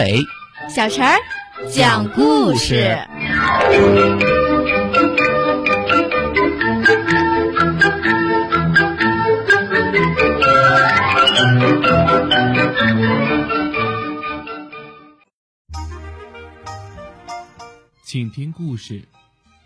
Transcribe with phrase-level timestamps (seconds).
[0.00, 0.26] 阿伟，
[0.74, 1.18] 小陈儿
[1.70, 2.96] 讲故事。
[18.02, 19.02] 请听故事：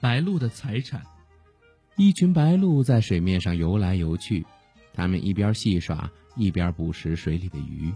[0.00, 1.00] 白鹭的财产。
[1.96, 4.44] 一群白鹭在水面上游来游去，
[4.92, 7.94] 它们一边戏耍，一边捕食水里的鱼。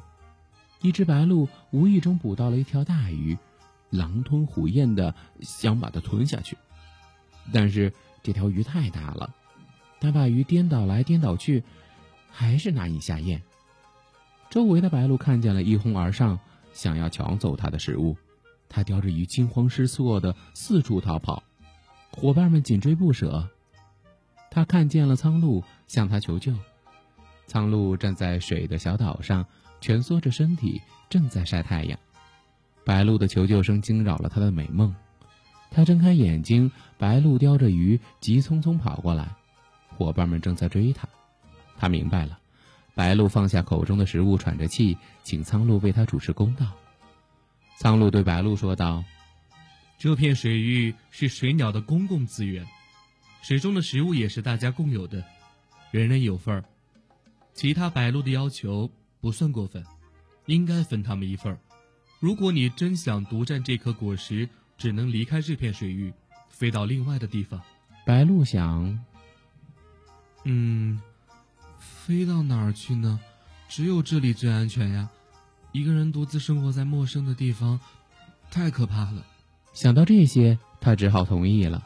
[0.81, 3.37] 一只白鹭无意中捕到了一条大鱼，
[3.91, 6.57] 狼吞虎咽的想把它吞下去，
[7.53, 7.93] 但是
[8.23, 9.35] 这条鱼太大了，
[10.01, 11.65] 它把鱼颠倒来颠倒去，
[12.31, 13.43] 还是难以下咽。
[14.51, 16.39] 周围的白鹭看见了，一哄而上，
[16.73, 18.17] 想要抢走它的食物。
[18.69, 21.43] 它叼着鱼，惊慌失措的四处逃跑，
[22.11, 23.49] 伙伴们紧追不舍。
[24.51, 26.55] 他看见了苍鹭，向他求救。
[27.49, 29.45] 苍鹭站在水的小岛上，
[29.81, 31.99] 蜷缩着身体，正在晒太阳。
[32.85, 34.95] 白鹭的求救声惊扰了他的美梦。
[35.71, 39.35] 他睁开眼睛，白鹭叼着鱼，急匆匆跑过来。
[39.97, 41.09] 伙伴们正在追他。
[41.79, 42.39] 他明白了，
[42.95, 46.67] 白鹭放下口中的食物，喘着气，请苍鹭为他主持公道。
[47.79, 49.03] 苍鹭对白鹭说道
[49.99, 52.67] ：“这片水域是水鸟的公共资源，
[53.41, 55.25] 水中的食物也是大家共有的，
[55.91, 56.65] 人人有份儿。
[57.59, 58.89] 其他白鹭的要求
[59.21, 59.85] 不算过分，
[60.47, 61.59] 应该分他们一份儿。
[62.21, 66.15] 如果你真想独占这颗果实，只能离开这片水域，
[66.51, 67.61] 飞到另外的地方。”
[68.07, 69.05] 白鹭想
[70.47, 71.03] ：“嗯，
[71.81, 73.19] 飞到哪儿去呢？
[73.69, 75.11] 只有这里最安全呀。”
[75.75, 77.81] 一个人独自生活在陌生的地方，
[78.53, 79.27] 太可怕了。
[79.73, 81.85] 想到这些，他只好同意了。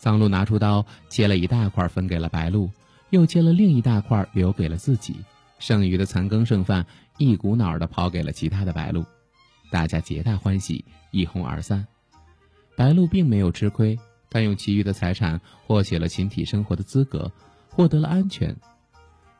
[0.00, 2.68] 苍鹭拿出刀，切了一大块分给了白鹭，
[3.14, 5.14] 又切了另一大块留给了自己。
[5.60, 6.84] 剩余的残羹剩饭，
[7.16, 9.06] 一股脑的抛给了其他的白鹭。
[9.70, 11.86] 大家皆大欢喜，一哄而散。
[12.76, 13.96] 白鹭并没有吃亏，
[14.28, 17.30] 他用其余的财产获取了群体生活的资格，
[17.70, 18.56] 获得了安全。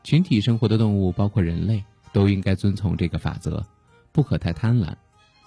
[0.05, 3.61] 群体生活的动物，包括人类，都应该遵从这个法则。
[4.13, 4.95] 不可太贪婪，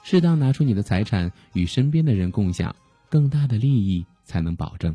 [0.02, 2.76] 适当拿出你的财产与身边的人共享，
[3.08, 4.94] 更大的利益才能保证。